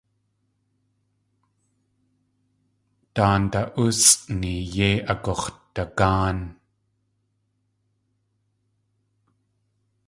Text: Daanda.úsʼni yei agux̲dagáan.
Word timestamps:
Daanda.úsʼni 3.15 4.53
yei 4.75 4.97
agux̲dagáan. 5.11 6.39